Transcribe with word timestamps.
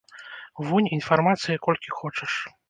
Вунь, 0.69 0.89
інфармацыі 0.97 1.59
колькі 1.67 1.95
хочаш. 2.01 2.33